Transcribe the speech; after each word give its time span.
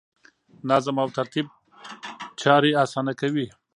نظم 0.69 0.95
او 1.03 1.09
ترتیب 1.17 1.45
چارې 2.41 2.69
اسانه 2.83 3.13
کوي. 3.21 3.47